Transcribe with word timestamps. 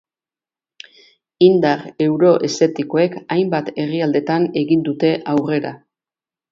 Indar 1.47 1.83
euroeszeptikoek 2.07 3.21
hainbat 3.37 3.73
herrialdetan 3.85 4.53
egin 4.65 4.87
dute 4.91 5.15
aurrera. 5.37 5.79